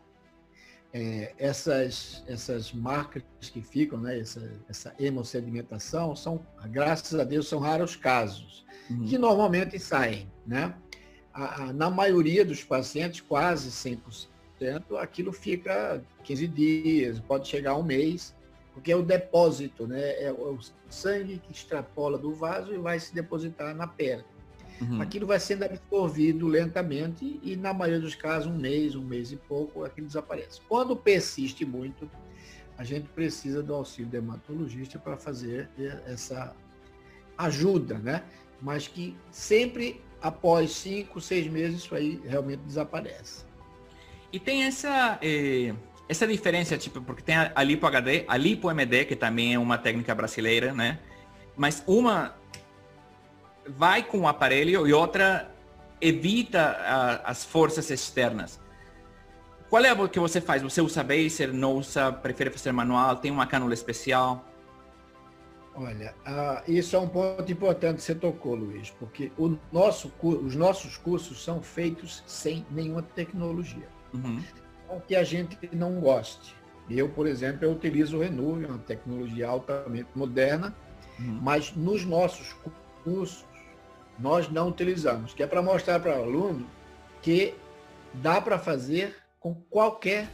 É, 0.94 1.36
essas, 1.38 2.24
essas 2.28 2.72
marcas 2.72 3.22
que 3.42 3.62
ficam, 3.62 4.00
né, 4.00 4.20
essa, 4.20 4.52
essa 4.70 4.96
hemossedimentação, 4.98 6.16
são, 6.16 6.46
graças 6.68 7.20
a 7.20 7.26
Deus, 7.26 7.48
são 7.48 7.60
raros 7.60 7.96
casos, 7.96 8.66
uhum. 8.90 9.06
que 9.06 9.18
normalmente 9.18 9.78
saem. 9.78 10.32
Né? 10.46 10.74
A, 11.34 11.64
a, 11.64 11.74
na 11.74 11.90
maioria 11.90 12.46
dos 12.46 12.64
pacientes, 12.64 13.20
quase 13.20 13.70
100%, 13.70 14.28
aquilo 15.00 15.32
fica 15.32 16.02
15 16.24 16.48
dias, 16.48 17.20
pode 17.20 17.48
chegar 17.48 17.72
a 17.72 17.78
um 17.78 17.84
mês, 17.84 18.36
porque 18.74 18.92
é 18.92 18.96
o 18.96 19.02
depósito, 19.02 19.88
né? 19.88 20.22
é 20.22 20.32
o 20.32 20.58
sangue 20.90 21.40
que 21.40 21.52
extrapola 21.52 22.18
do 22.18 22.34
vaso 22.34 22.74
e 22.74 22.78
vai 22.78 23.00
se 23.00 23.14
depositar 23.14 23.76
na 23.76 23.88
pele. 23.88 24.24
Uhum. 24.80 25.02
Aquilo 25.02 25.26
vai 25.26 25.40
sendo 25.40 25.64
absorvido 25.64 26.48
lentamente 26.48 27.40
e, 27.42 27.56
na 27.56 27.74
maioria 27.74 28.00
dos 28.00 28.14
casos, 28.14 28.52
um 28.52 28.58
mês, 28.58 28.96
um 28.96 29.04
mês 29.04 29.32
e 29.32 29.36
pouco, 29.36 29.84
aquilo 29.84 30.06
desaparece. 30.06 30.62
Quando 30.70 30.96
persiste 30.96 31.66
muito, 31.66 32.10
a 32.78 32.84
gente 32.84 33.08
precisa 33.10 33.64
do 33.64 33.74
auxílio 33.74 34.10
dermatologista 34.10 35.00
para 35.00 35.18
fazer 35.18 35.68
essa 36.06 36.56
ajuda, 37.36 37.98
né? 37.98 38.24
Mas 38.62 38.88
que 38.88 39.18
sempre 39.32 40.00
após 40.22 40.72
cinco, 40.72 41.20
seis 41.20 41.48
meses, 41.48 41.80
isso 41.84 41.96
aí 41.96 42.22
realmente 42.24 42.62
desaparece. 42.62 43.47
E 44.32 44.40
tem 44.40 44.64
essa, 44.64 45.18
eh, 45.22 45.74
essa 46.10 46.28
diferença, 46.28 46.78
tipo, 46.78 47.02
porque 47.02 47.22
tem 47.22 47.36
a, 47.36 47.52
a 47.56 47.64
Lipo 47.64 47.86
HD, 47.86 48.26
a 48.28 48.38
Lipo 48.38 48.70
MD, 48.70 49.06
que 49.06 49.16
também 49.16 49.54
é 49.54 49.60
uma 49.60 49.78
técnica 49.78 50.14
brasileira, 50.14 50.74
né? 50.74 51.00
Mas 51.56 51.84
uma 51.88 52.36
vai 53.68 54.04
com 54.04 54.20
o 54.20 54.28
aparelho 54.28 54.88
e 54.88 54.94
outra 54.94 55.52
evita 56.00 56.62
a, 56.62 57.30
as 57.30 57.44
forças 57.44 57.90
externas. 57.90 58.60
Qual 59.70 59.84
é 59.84 59.92
o 59.92 60.08
que 60.08 60.20
você 60.20 60.40
faz? 60.40 60.62
Você 60.62 60.82
usa 60.82 61.04
Baser, 61.04 61.54
não 61.54 61.74
usa, 61.74 62.12
prefere 62.12 62.50
fazer 62.50 62.72
manual, 62.72 63.18
tem 63.18 63.32
uma 63.32 63.46
cânula 63.46 63.74
especial? 63.74 64.46
Olha, 65.76 66.16
uh, 66.26 66.72
isso 66.72 66.96
é 66.96 67.00
um 67.00 67.08
ponto 67.08 67.52
importante 67.52 67.98
que 67.98 68.02
você 68.02 68.16
tocou, 68.16 68.56
Luiz, 68.56 68.90
porque 68.92 69.32
nosso, 69.72 70.12
os 70.24 70.56
nossos 70.56 70.98
cursos 70.98 71.44
são 71.44 71.62
feitos 71.62 72.24
sem 72.26 72.66
nenhuma 72.72 73.04
tecnologia. 73.04 73.88
Uhum. 74.24 74.42
O 74.90 75.02
que 75.02 75.16
a 75.16 75.24
gente 75.24 75.58
não 75.74 76.00
goste. 76.00 76.56
Eu, 76.90 77.10
por 77.10 77.28
exemplo, 77.28 77.66
eu 77.66 77.72
utilizo 77.72 78.18
o 78.18 78.22
Renuve, 78.22 78.66
uma 78.66 78.78
tecnologia 78.78 79.50
altamente 79.50 80.10
moderna, 80.16 80.74
uhum. 81.20 81.40
mas 81.42 81.76
nos 81.76 82.06
nossos 82.06 82.56
cursos 83.04 83.46
nós 84.18 84.50
não 84.50 84.70
utilizamos, 84.70 85.34
que 85.34 85.44
é 85.44 85.48
para 85.48 85.62
mostrar 85.62 86.00
para 86.00 86.18
o 86.18 86.24
aluno 86.24 86.66
que 87.22 87.54
dá 88.14 88.40
para 88.40 88.58
fazer 88.58 89.16
com 89.40 89.54
qualquer 89.70 90.30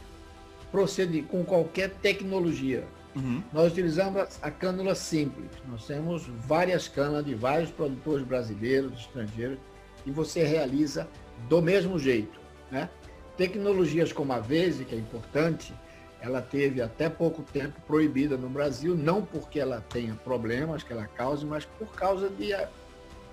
procedimento, 0.70 1.28
com 1.28 1.44
qualquer 1.44 1.90
tecnologia. 1.90 2.84
Uhum. 3.14 3.42
Nós 3.52 3.72
utilizamos 3.72 4.38
a 4.42 4.50
cânula 4.50 4.94
simples. 4.94 5.50
Nós 5.68 5.86
temos 5.86 6.26
várias 6.26 6.88
cânulas 6.88 7.24
de 7.24 7.34
vários 7.34 7.70
produtores 7.70 8.26
brasileiros, 8.26 9.00
estrangeiros, 9.00 9.58
e 10.04 10.10
você 10.10 10.44
realiza 10.44 11.08
do 11.48 11.62
mesmo 11.62 11.98
jeito. 11.98 12.40
Né? 12.70 12.88
Tecnologias 13.36 14.12
como 14.12 14.32
a 14.32 14.38
Vese, 14.38 14.84
que 14.84 14.94
é 14.94 14.98
importante, 14.98 15.74
ela 16.20 16.40
teve 16.40 16.80
até 16.80 17.08
pouco 17.08 17.42
tempo 17.42 17.80
proibida 17.86 18.36
no 18.36 18.48
Brasil, 18.48 18.96
não 18.96 19.24
porque 19.24 19.60
ela 19.60 19.80
tenha 19.90 20.14
problemas 20.14 20.82
que 20.82 20.92
ela 20.92 21.06
cause, 21.06 21.44
mas 21.44 21.64
por 21.64 21.88
causa 21.88 22.30
de 22.30 22.54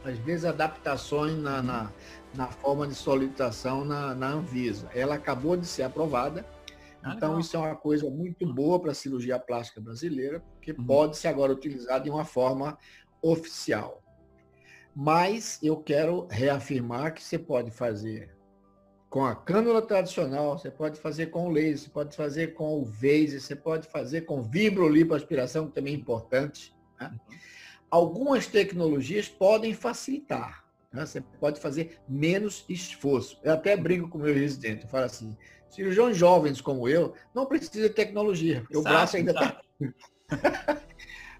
às 0.04 0.18
vezes, 0.20 0.46
adaptações 0.46 1.38
na, 1.38 1.62
na, 1.62 1.92
na 2.34 2.48
forma 2.48 2.88
de 2.88 2.96
solicitação 2.96 3.86
na, 3.86 4.16
na, 4.16 4.30
Anvisa. 4.30 4.90
Ela 4.96 5.16
acabou 5.16 5.56
de 5.56 5.66
ser 5.66 5.84
aprovada, 5.84 6.46
ah, 7.04 7.14
então 7.16 7.30
legal. 7.30 7.40
isso 7.40 7.56
é 7.56 7.60
uma 7.60 7.76
coisa 7.76 8.10
muito 8.10 8.52
boa 8.52 8.80
para 8.80 8.92
a 8.92 8.96
cirurgia 8.96 9.40
plástica 9.40 9.80
brasileira, 9.80 10.40
porque 10.54 10.72
uhum. 10.72 10.86
pode 10.86 11.18
ser 11.18 11.28
agora 11.28 11.52
utilizada 11.54 12.04
de 12.04 12.10
uma 12.10 12.26
forma 12.26 12.78
oficial. 13.22 14.02
Mas 14.96 15.60
eu 15.62 15.78
quero 15.78 16.28
reafirmar 16.30 17.14
que 17.14 17.24
você 17.24 17.38
pode 17.38 17.72
fazer 17.72 18.36
com 19.12 19.24
a 19.24 19.36
cânula 19.36 19.84
tradicional, 19.84 20.58
você 20.58 20.72
pode 20.72 21.00
fazer 21.00 21.28
com 21.28 21.46
o 21.46 21.52
laser, 21.52 21.78
você 21.78 21.90
pode 21.90 22.16
fazer 22.16 22.56
com 22.56 22.80
o 22.80 22.84
vase, 22.84 23.40
você 23.40 23.56
pode 23.56 23.88
fazer 23.88 24.22
com 24.22 24.42
vibrolipoaspiração, 24.42 25.68
que 25.68 25.76
também 25.76 25.94
é 25.94 25.98
importante. 25.98 26.76
Né? 27.00 27.12
Uhum 27.12 27.38
algumas 27.92 28.48
tecnologias 28.48 29.28
podem 29.28 29.74
facilitar. 29.74 30.64
Né? 30.92 31.06
Você 31.06 31.20
pode 31.22 31.60
fazer 31.60 32.00
menos 32.08 32.64
esforço. 32.70 33.38
Eu 33.44 33.54
até 33.54 33.76
brinco 33.76 34.08
com 34.08 34.18
o 34.18 34.22
meu 34.22 34.34
residente, 34.34 34.86
eu 34.86 34.90
falo 34.90 35.06
assim, 35.06 35.38
cirurgiões 35.70 36.16
jovens 36.16 36.62
como 36.62 36.88
eu, 36.88 37.14
não 37.36 37.46
precisa 37.46 37.90
de 37.90 37.94
tecnologia, 37.94 38.62
porque 38.62 38.78
o 38.78 38.82
braço 38.82 39.18
ainda 39.18 39.32
está... 39.32 39.62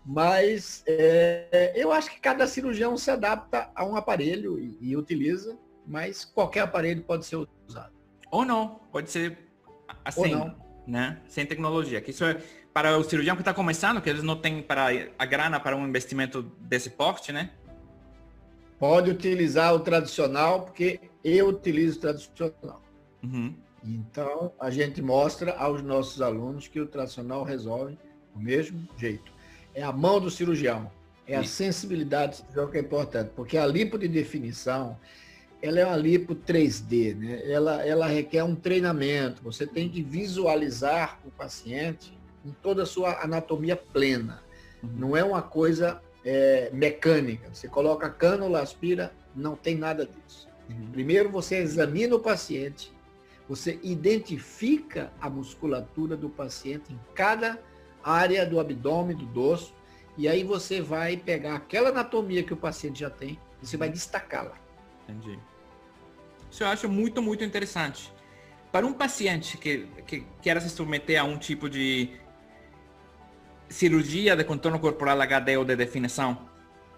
Mas 0.04 0.84
é, 0.88 1.74
eu 1.76 1.92
acho 1.92 2.10
que 2.10 2.20
cada 2.20 2.48
cirurgião 2.48 2.98
se 2.98 3.12
adapta 3.12 3.70
a 3.76 3.86
um 3.86 3.96
aparelho 3.96 4.60
e, 4.60 4.76
e 4.82 4.98
utiliza, 4.98 5.58
mas 5.86 6.26
qualquer 6.26 6.62
aparelho 6.62 7.02
pode 7.02 7.26
ser 7.26 7.48
usado. 7.68 7.92
Ou 8.32 8.46
não, 8.46 8.80
pode 8.92 9.12
ser 9.12 9.38
assim, 10.06 10.34
né? 10.88 11.20
Sem 11.28 11.46
tecnologia. 11.46 12.02
Que 12.02 12.12
isso 12.12 12.24
é, 12.24 12.42
para 12.74 12.98
o 12.98 13.04
cirurgião 13.04 13.36
que 13.36 13.42
está 13.42 13.54
começando, 13.54 14.02
que 14.02 14.10
eles 14.10 14.24
não 14.24 14.36
têm 14.36 14.62
para 14.62 14.88
a 15.18 15.26
grana 15.26 15.60
para 15.60 15.76
um 15.76 15.88
investimento 15.88 16.42
desse 16.60 16.90
porte, 16.90 17.32
né? 17.32 17.52
Pode 18.80 19.12
utilizar 19.12 19.74
o 19.76 19.80
tradicional, 19.80 20.64
porque 20.64 21.00
eu 21.24 21.50
utilizo 21.50 21.98
o 21.98 22.02
tradicional. 22.02 22.82
Uhum. 23.22 23.54
Então, 23.84 24.54
a 24.60 24.70
gente 24.70 25.02
mostra 25.02 25.54
aos 25.54 25.82
nossos 25.82 26.22
alunos 26.22 26.68
que 26.68 26.80
o 26.80 26.88
tradicional 26.88 27.44
resolve 27.44 27.98
do 28.34 28.40
mesmo 28.40 28.88
jeito. 28.98 29.32
É 29.74 29.84
a 29.84 29.92
mão 29.92 30.20
do 30.20 30.30
cirurgião, 30.30 30.92
é 31.28 31.36
a 31.36 31.44
sensibilidade 31.44 32.32
do 32.32 32.36
cirurgião 32.38 32.72
que 32.72 32.78
é 32.78 32.82
importante, 32.82 33.32
porque 33.36 33.58
a 33.58 33.66
lipo 33.66 33.98
de 33.98 34.08
definição, 34.08 34.98
ela 35.62 35.80
é 35.80 35.86
uma 35.86 35.96
lipo 35.96 36.36
3D, 36.36 37.16
né? 37.16 37.52
ela, 37.52 37.86
ela 37.86 38.08
requer 38.08 38.44
um 38.44 38.56
treinamento, 38.56 39.44
você 39.44 39.68
tem 39.68 39.88
que 39.88 40.02
visualizar 40.02 41.20
o 41.24 41.30
paciente 41.30 42.18
em 42.46 42.52
toda 42.52 42.84
a 42.84 42.86
sua 42.86 43.24
anatomia 43.24 43.76
plena. 43.76 44.42
Uhum. 44.82 44.90
Não 44.96 45.18
é 45.18 45.24
uma 45.24 45.42
coisa 45.42 46.02
é, 46.26 46.70
mecânica. 46.74 47.50
Você 47.54 47.68
coloca 47.68 48.08
a 48.08 48.10
cânula, 48.10 48.62
aspira, 48.62 49.14
não 49.36 49.56
tem 49.56 49.76
nada 49.76 50.06
disso. 50.06 50.48
Uhum. 50.70 50.92
Primeiro 50.92 51.30
você 51.30 51.58
examina 51.58 52.16
o 52.16 52.20
paciente, 52.20 52.92
você 53.48 53.80
identifica 53.84 55.12
a 55.20 55.30
musculatura 55.30 56.18
do 56.18 56.30
paciente 56.30 56.92
em 56.92 57.00
cada 57.14 57.60
área 58.04 58.46
do 58.46 58.60
abdômen, 58.60 59.16
do 59.16 59.26
dorso, 59.26 59.74
e 60.18 60.28
aí 60.28 60.44
você 60.44 60.82
vai 60.82 61.18
pegar 61.18 61.56
aquela 61.56 61.90
anatomia 61.90 62.44
que 62.44 62.54
o 62.54 62.58
paciente 62.58 63.00
já 63.02 63.10
tem 63.10 63.40
e 63.62 63.68
você 63.68 63.78
vai 63.78 63.90
uhum. 63.90 63.94
destacá-la. 63.94 64.60
Entendi. 65.08 65.40
Isso 66.50 66.64
eu 66.64 66.68
acho 66.68 66.90
muito, 66.90 67.22
muito 67.22 67.44
interessante. 67.44 68.12
Para 68.72 68.86
um 68.86 68.94
paciente 68.94 69.58
que, 69.58 69.88
que 70.06 70.26
quer 70.42 70.62
se 70.62 70.70
submeter 70.70 71.20
a 71.20 71.24
um 71.24 71.38
tipo 71.38 71.70
de 71.70 72.10
cirurgia 73.70 74.36
de 74.36 74.44
contorno 74.44 74.80
corporal 74.80 75.20
HD 75.22 75.58
ou 75.58 75.66
de 75.66 75.76
definição, 75.76 76.50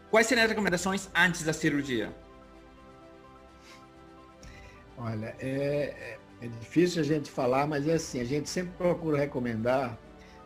quais 0.10 0.28
seriam 0.28 0.46
as 0.46 0.50
recomendações 0.50 1.10
antes 1.16 1.44
da 1.44 1.54
cirurgia? 1.54 2.14
Olha, 4.98 5.36
é, 5.40 6.18
é 6.42 6.48
difícil 6.48 7.02
a 7.02 7.06
gente 7.06 7.30
falar, 7.30 7.68
mas 7.68 7.88
é 7.88 7.94
assim, 7.94 8.20
a 8.20 8.26
gente 8.26 8.50
sempre 8.50 8.74
procura 8.78 9.18
recomendar 9.18 9.98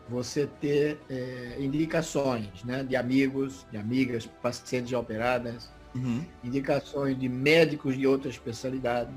você 0.08 0.46
ter 0.60 0.98
é, 1.10 1.56
indicações 1.58 2.64
né, 2.64 2.82
de 2.82 2.96
amigos, 2.96 3.66
de 3.70 3.76
amigas, 3.76 4.26
pacientes 4.42 4.90
já 4.90 4.98
operadas, 4.98 5.70
uhum. 5.98 6.24
indicações 6.44 7.18
de 7.18 7.28
médicos 7.28 7.96
de 7.96 8.06
outra 8.06 8.30
especialidade, 8.30 9.12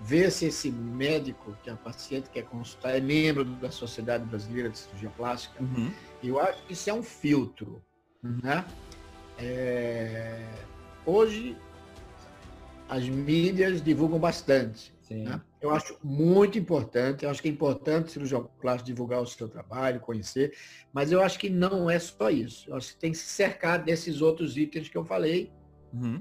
ver 0.00 0.30
se 0.30 0.46
esse 0.46 0.70
médico 0.70 1.56
que 1.62 1.70
a 1.70 1.76
paciente 1.76 2.28
quer 2.30 2.44
consultar 2.44 2.96
é 2.96 3.00
membro 3.00 3.44
da 3.44 3.70
Sociedade 3.70 4.24
Brasileira 4.24 4.68
de 4.68 4.78
Cirurgia 4.78 5.10
Plástica. 5.10 5.62
Uhum. 5.62 5.90
Eu 6.22 6.40
acho 6.40 6.66
que 6.66 6.72
isso 6.72 6.90
é 6.90 6.94
um 6.94 7.02
filtro. 7.02 7.82
Né? 8.22 8.64
É... 9.38 10.44
Hoje, 11.06 11.56
as 12.88 13.08
mídias 13.08 13.82
divulgam 13.82 14.18
bastante. 14.18 14.92
Né? 15.10 15.40
Eu 15.60 15.70
acho 15.70 15.96
muito 16.02 16.58
importante, 16.58 17.24
eu 17.24 17.30
acho 17.30 17.42
que 17.42 17.48
é 17.48 17.50
importante 17.50 18.06
o 18.06 18.10
cirurgião 18.10 18.48
plástico 18.60 18.86
divulgar 18.86 19.20
o 19.20 19.26
seu 19.26 19.48
trabalho, 19.48 20.00
conhecer, 20.00 20.56
mas 20.92 21.12
eu 21.12 21.22
acho 21.22 21.38
que 21.38 21.50
não 21.50 21.88
é 21.88 21.98
só 21.98 22.30
isso. 22.30 22.70
Eu 22.70 22.76
acho 22.76 22.94
que 22.94 23.00
tem 23.00 23.12
que 23.12 23.18
se 23.18 23.26
cercar 23.26 23.82
desses 23.82 24.20
outros 24.20 24.56
itens 24.56 24.88
que 24.88 24.96
eu 24.96 25.04
falei, 25.04 25.52
uhum 25.92 26.20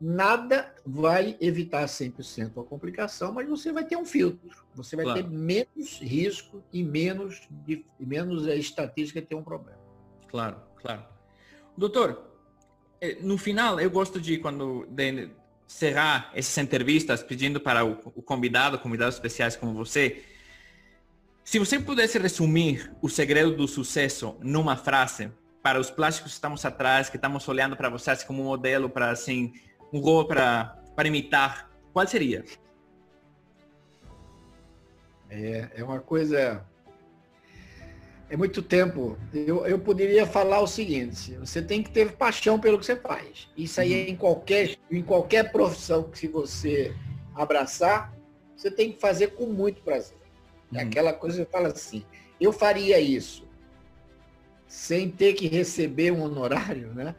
nada 0.00 0.74
vai 0.84 1.36
evitar 1.40 1.86
100% 1.86 2.60
a 2.60 2.64
complicação, 2.64 3.32
mas 3.32 3.48
você 3.48 3.72
vai 3.72 3.84
ter 3.84 3.96
um 3.96 4.04
filtro. 4.04 4.64
Você 4.74 4.96
vai 4.96 5.04
claro. 5.04 5.22
ter 5.22 5.30
menos 5.30 5.98
risco 6.00 6.62
e 6.72 6.82
menos, 6.82 7.48
e 7.66 7.84
menos 7.98 8.46
a 8.46 8.54
estatística 8.54 9.20
de 9.20 9.26
ter 9.26 9.34
um 9.34 9.42
problema. 9.42 9.78
Claro, 10.28 10.58
claro. 10.76 11.04
Doutor, 11.76 12.22
eh, 13.00 13.18
no 13.22 13.38
final, 13.38 13.80
eu 13.80 13.90
gosto 13.90 14.20
de 14.20 14.36
quando 14.38 14.86
de 14.90 15.30
encerrar 15.66 16.30
essas 16.34 16.56
entrevistas 16.58 17.22
pedindo 17.22 17.58
para 17.58 17.84
o, 17.84 17.92
o 18.14 18.22
convidado, 18.22 18.78
convidados 18.78 19.14
especiais 19.14 19.56
como 19.56 19.72
você, 19.72 20.22
se 21.42 21.58
você 21.58 21.78
pudesse 21.78 22.18
resumir 22.18 22.92
o 23.00 23.08
segredo 23.08 23.56
do 23.56 23.66
sucesso 23.66 24.36
numa 24.40 24.76
frase, 24.76 25.30
para 25.64 25.80
os 25.80 25.90
plásticos 25.90 26.32
que 26.32 26.36
estamos 26.36 26.62
atrás, 26.62 27.08
que 27.08 27.16
estamos 27.16 27.48
olhando 27.48 27.74
para 27.74 27.88
vocês 27.88 28.22
como 28.22 28.42
um 28.42 28.44
modelo 28.44 28.90
para 28.90 29.10
assim, 29.10 29.54
um 29.90 29.98
gol 29.98 30.26
para 30.26 30.78
para 30.94 31.08
imitar, 31.08 31.70
qual 31.90 32.06
seria? 32.06 32.44
É, 35.30 35.70
é 35.74 35.82
uma 35.82 36.00
coisa 36.00 36.62
é 38.28 38.36
muito 38.36 38.60
tempo. 38.60 39.18
Eu, 39.32 39.66
eu 39.66 39.78
poderia 39.78 40.26
falar 40.26 40.60
o 40.60 40.66
seguinte: 40.66 41.34
você 41.38 41.62
tem 41.62 41.82
que 41.82 41.90
ter 41.90 42.12
paixão 42.12 42.60
pelo 42.60 42.78
que 42.78 42.84
você 42.84 42.96
faz. 42.96 43.48
Isso 43.56 43.80
aí 43.80 43.94
é 43.94 44.04
uhum. 44.04 44.10
em 44.10 44.16
qualquer, 44.16 44.76
em 44.90 45.02
qualquer 45.02 45.50
profissão 45.50 46.02
que 46.04 46.18
se 46.18 46.28
você 46.28 46.94
abraçar, 47.34 48.14
você 48.54 48.70
tem 48.70 48.92
que 48.92 49.00
fazer 49.00 49.28
com 49.28 49.46
muito 49.46 49.80
prazer. 49.80 50.18
É 50.74 50.82
uhum. 50.82 50.88
aquela 50.88 51.14
coisa 51.14 51.42
que 51.42 51.50
fala 51.50 51.68
assim: 51.68 52.04
eu 52.38 52.52
faria 52.52 53.00
isso 53.00 53.44
sem 54.66 55.10
ter 55.10 55.34
que 55.34 55.46
receber 55.46 56.10
um 56.10 56.22
honorário, 56.22 56.92
né? 56.94 57.14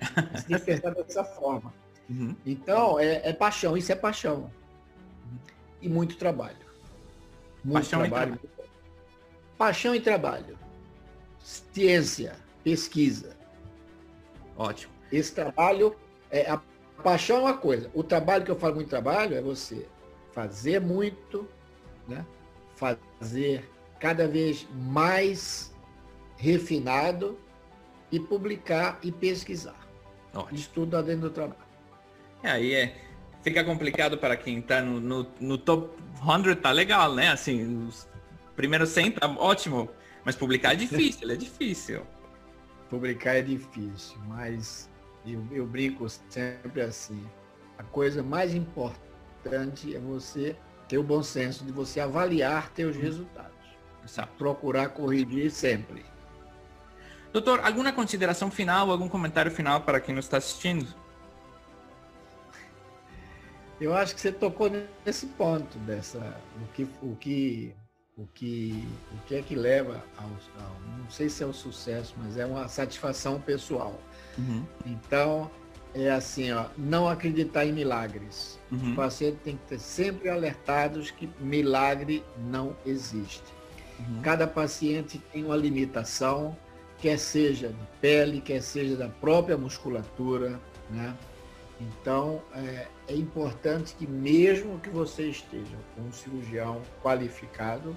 Que 0.48 0.60
pensar 0.60 0.94
dessa 0.94 1.24
forma. 1.24 1.74
Uhum. 2.10 2.36
Então, 2.46 3.00
é, 3.00 3.30
é, 3.30 3.34
paixão, 3.34 3.76
isso 3.78 3.92
é 3.92 3.96
paixão. 3.96 4.52
E 5.82 5.90
muito 5.90 6.18
trabalho. 6.18 6.58
Muito 7.64 7.76
paixão 7.76 8.00
trabalho. 8.02 8.36
E 8.36 8.48
trabalho. 8.48 8.72
Paixão 9.58 9.96
e 9.96 10.00
trabalho 10.00 10.66
ciência, 11.46 12.36
pesquisa. 12.64 13.38
Ótimo. 14.58 14.92
Esse 15.12 15.34
trabalho, 15.34 15.96
é, 16.32 16.50
a 16.50 16.60
paixão 17.04 17.38
é 17.38 17.42
uma 17.42 17.58
coisa. 17.58 17.90
O 17.94 18.04
trabalho 18.04 18.44
que 18.44 18.52
eu 18.52 18.56
falo 18.56 18.76
muito 18.76 18.90
trabalho 18.90 19.36
é 19.36 19.42
você 19.42 19.88
fazer 20.32 20.82
muito, 20.82 21.48
né? 22.08 22.26
fazer 22.76 23.70
cada 24.00 24.28
vez 24.28 24.68
mais 24.74 25.74
refinado 26.38 27.40
e 28.12 28.20
publicar 28.20 29.00
e 29.04 29.12
pesquisar. 29.12 29.80
Ótimo. 30.34 30.58
Isso 30.58 30.70
tudo 30.74 31.02
dentro 31.02 31.22
do 31.22 31.30
trabalho. 31.30 31.66
É, 32.44 32.52
aí 32.52 32.74
é, 32.74 32.96
fica 33.42 33.64
complicado 33.64 34.18
para 34.18 34.36
quem 34.36 34.60
está 34.60 34.82
no, 34.82 35.00
no, 35.00 35.28
no, 35.40 35.58
top 35.58 35.96
100, 36.24 36.56
tá 36.56 36.72
legal, 36.72 37.14
né? 37.14 37.30
Assim, 37.30 37.88
os 37.88 38.08
primeiros 38.56 38.90
100 38.90 39.12
tá 39.12 39.28
ótimo. 39.28 39.90
Mas 40.24 40.36
publicar 40.36 40.74
é 40.74 40.76
difícil, 40.76 41.30
é 41.30 41.36
difícil. 41.36 42.02
Publicar 42.90 43.36
é 43.36 43.42
difícil, 43.42 44.18
mas 44.28 44.90
eu, 45.26 45.46
eu 45.52 45.66
brinco 45.66 46.08
sempre 46.30 46.82
assim. 46.82 47.24
A 47.78 47.84
coisa 47.84 48.24
mais 48.24 48.56
importante 48.56 49.96
é 49.96 50.00
você 50.00 50.56
ter 50.88 50.98
o 50.98 51.04
bom 51.04 51.22
senso 51.22 51.64
de 51.66 51.72
você 51.72 52.00
avaliar 52.00 52.72
teus 52.72 52.96
resultados. 52.96 53.52
Exato. 54.04 54.34
Procurar 54.38 54.90
corrigir 54.90 55.52
sempre. 55.52 56.06
Doutor, 57.36 57.60
alguma 57.66 57.92
consideração 57.92 58.50
final, 58.50 58.90
algum 58.90 59.10
comentário 59.10 59.52
final 59.52 59.82
para 59.82 60.00
quem 60.00 60.16
nos 60.16 60.24
está 60.24 60.38
assistindo? 60.38 60.88
Eu 63.78 63.94
acho 63.94 64.16
que 64.16 64.22
você 64.22 64.32
tocou 64.32 64.72
nesse 65.06 65.26
ponto 65.26 65.78
dessa, 65.80 66.18
o 66.64 66.68
que, 66.74 66.88
o 67.02 67.14
que 67.18 67.76
o 68.18 68.26
que, 68.34 68.88
o 69.12 69.18
que 69.28 69.36
é 69.36 69.42
que 69.42 69.54
leva 69.54 70.02
ao, 70.18 70.30
ao, 70.64 70.80
não 70.98 71.12
sei 71.12 71.28
se 71.28 71.44
é 71.44 71.46
o 71.46 71.52
sucesso, 71.52 72.16
mas 72.24 72.38
é 72.38 72.46
uma 72.46 72.70
satisfação 72.70 73.38
pessoal. 73.42 74.00
Uhum. 74.38 74.66
Então, 74.86 75.52
é 75.94 76.10
assim, 76.12 76.54
ó, 76.54 76.68
não 76.78 77.10
acreditar 77.10 77.66
em 77.66 77.74
milagres. 77.74 78.58
Uhum. 78.72 78.94
O 78.94 78.96
paciente 78.96 79.40
tem 79.44 79.58
que 79.58 79.64
ter 79.68 79.80
sempre 79.80 80.30
alertados 80.30 81.12
que 81.12 81.30
milagre 81.42 82.24
não 82.50 82.78
existe. 82.86 83.44
Uhum. 84.00 84.22
Cada 84.22 84.48
paciente 84.48 85.20
tem 85.34 85.44
uma 85.44 85.58
limitação, 85.58 86.56
quer 87.00 87.18
seja 87.18 87.70
de 87.70 87.86
pele, 88.02 88.42
quer 88.42 88.62
seja 88.62 88.96
da 88.96 89.10
própria 89.10 89.58
musculatura, 89.58 90.60
né? 90.90 91.16
Então, 91.80 92.42
é, 92.54 92.88
é 93.08 93.16
importante 93.16 93.96
que 93.96 94.08
mesmo 94.08 94.80
que 94.80 94.90
você 94.90 95.30
esteja 95.30 95.78
com 95.94 96.04
um 96.04 96.12
cirurgião 96.12 96.82
qualificado, 97.04 97.96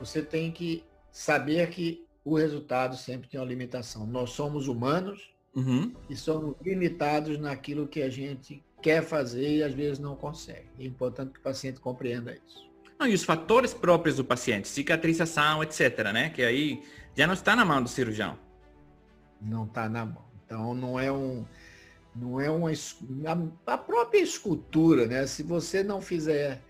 você 0.00 0.20
tem 0.20 0.50
que 0.50 0.82
saber 1.12 1.70
que 1.70 2.04
o 2.24 2.36
resultado 2.36 2.96
sempre 2.96 3.28
tem 3.28 3.38
uma 3.38 3.46
limitação. 3.46 4.06
Nós 4.06 4.30
somos 4.30 4.66
humanos 4.66 5.32
uhum. 5.54 5.92
e 6.08 6.16
somos 6.16 6.56
limitados 6.60 7.38
naquilo 7.38 7.86
que 7.86 8.02
a 8.02 8.10
gente 8.10 8.62
quer 8.82 9.02
fazer 9.02 9.58
e 9.58 9.62
às 9.62 9.72
vezes 9.72 9.98
não 9.98 10.16
consegue. 10.16 10.68
É 10.78 10.84
importante 10.84 11.32
que 11.32 11.38
o 11.38 11.42
paciente 11.42 11.80
compreenda 11.80 12.34
isso. 12.34 12.68
Não, 12.98 13.06
e 13.06 13.14
os 13.14 13.24
fatores 13.24 13.74
próprios 13.74 14.16
do 14.16 14.24
paciente, 14.24 14.68
cicatrização, 14.68 15.62
etc., 15.62 16.12
né? 16.12 16.30
Que 16.30 16.42
aí 16.42 16.82
já 17.16 17.26
não 17.26 17.34
está 17.34 17.56
na 17.56 17.64
mão 17.64 17.82
do 17.82 17.88
cirurgião. 17.88 18.38
Não 19.40 19.64
está 19.64 19.88
na 19.88 20.06
mão. 20.06 20.24
Então 20.44 20.74
não 20.74 20.98
é 20.98 21.10
um 21.10 21.44
não 22.14 22.40
é 22.40 22.48
uma 22.48 22.70
a, 23.66 23.78
própria 23.78 24.20
escultura, 24.20 25.06
né? 25.06 25.26
Se 25.26 25.42
você 25.42 25.82
não 25.82 26.00
fizer 26.00 26.62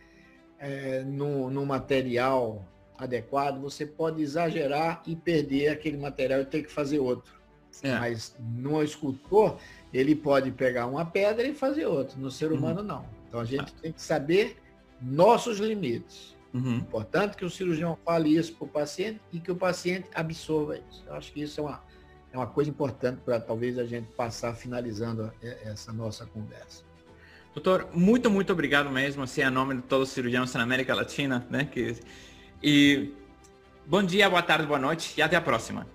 é, 0.58 1.02
no, 1.02 1.50
no 1.50 1.66
material 1.66 2.64
adequado, 2.96 3.60
você 3.60 3.84
pode 3.84 4.22
exagerar 4.22 5.02
e 5.06 5.14
perder 5.14 5.68
aquele 5.68 5.98
material 5.98 6.40
e 6.40 6.46
ter 6.46 6.62
que 6.62 6.72
fazer 6.72 6.98
outro. 6.98 7.34
É. 7.82 7.98
Mas 7.98 8.34
no 8.40 8.82
escultor, 8.82 9.58
ele 9.92 10.14
pode 10.14 10.50
pegar 10.50 10.86
uma 10.86 11.04
pedra 11.04 11.46
e 11.46 11.54
fazer 11.54 11.86
outro. 11.86 12.18
No 12.18 12.30
ser 12.30 12.50
uhum. 12.50 12.58
humano, 12.58 12.82
não. 12.82 13.04
Então 13.28 13.40
a 13.40 13.44
gente 13.44 13.74
tem 13.74 13.92
que 13.92 14.00
saber 14.00 14.56
nossos 15.04 15.58
limites. 15.58 16.34
Uhum. 16.52 16.76
Importante 16.76 17.36
que 17.36 17.44
o 17.44 17.50
cirurgião 17.50 17.98
fale 18.04 18.36
isso 18.36 18.54
para 18.54 18.64
o 18.64 18.68
paciente 18.68 19.20
e 19.32 19.40
que 19.40 19.50
o 19.50 19.56
paciente 19.56 20.08
absorva 20.14 20.78
isso. 20.78 21.04
Eu 21.06 21.14
acho 21.14 21.32
que 21.32 21.42
isso 21.42 21.60
é 21.60 21.64
uma, 21.64 21.82
é 22.32 22.36
uma 22.36 22.46
coisa 22.46 22.70
importante 22.70 23.20
para 23.24 23.40
talvez 23.40 23.78
a 23.78 23.84
gente 23.84 24.06
passar 24.12 24.54
finalizando 24.54 25.32
essa 25.42 25.92
nossa 25.92 26.24
conversa. 26.26 26.84
Doutor, 27.52 27.88
muito, 27.92 28.30
muito 28.30 28.52
obrigado 28.52 28.90
mesmo, 28.90 29.22
assim, 29.22 29.42
a 29.42 29.50
nome 29.50 29.76
de 29.76 29.82
todos 29.82 30.08
os 30.08 30.14
cirurgiões 30.14 30.52
na 30.54 30.62
América 30.62 30.94
Latina, 30.94 31.46
né? 31.50 31.64
Que... 31.64 31.96
E 32.62 33.12
bom 33.86 34.02
dia, 34.02 34.28
boa 34.30 34.42
tarde, 34.42 34.66
boa 34.66 34.78
noite 34.78 35.14
e 35.16 35.22
até 35.22 35.36
a 35.36 35.40
próxima. 35.40 35.86